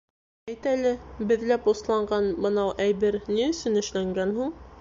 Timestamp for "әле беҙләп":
0.71-1.69